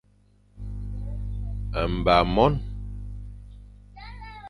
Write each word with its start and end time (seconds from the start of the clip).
Mba 1.93 2.15
mon. 2.33 2.53